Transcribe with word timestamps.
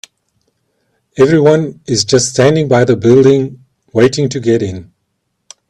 Everyone 1.15 1.79
is 1.85 2.03
just 2.03 2.29
standing 2.31 2.67
by 2.67 2.85
the 2.85 2.95
building, 2.95 3.63
waiting 3.93 4.29
to 4.29 4.39
get 4.39 4.63
in. 4.63 4.91